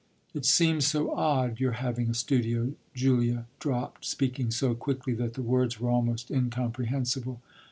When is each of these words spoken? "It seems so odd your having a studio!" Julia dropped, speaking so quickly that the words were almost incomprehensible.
"It 0.33 0.45
seems 0.47 0.87
so 0.87 1.11
odd 1.13 1.59
your 1.59 1.73
having 1.73 2.09
a 2.09 2.15
studio!" 2.15 2.71
Julia 2.95 3.45
dropped, 3.59 4.03
speaking 4.03 4.49
so 4.49 4.73
quickly 4.73 5.13
that 5.13 5.35
the 5.35 5.43
words 5.43 5.79
were 5.79 5.91
almost 5.91 6.31
incomprehensible. 6.31 7.39